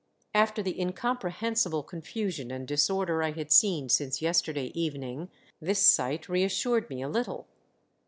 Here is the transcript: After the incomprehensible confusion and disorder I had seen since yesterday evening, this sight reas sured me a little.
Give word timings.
After 0.33 0.63
the 0.63 0.81
incomprehensible 0.81 1.83
confusion 1.83 2.49
and 2.49 2.67
disorder 2.67 3.21
I 3.21 3.33
had 3.33 3.51
seen 3.51 3.87
since 3.87 4.19
yesterday 4.19 4.71
evening, 4.73 5.29
this 5.59 5.85
sight 5.85 6.27
reas 6.27 6.51
sured 6.55 6.89
me 6.89 7.03
a 7.03 7.07
little. 7.07 7.45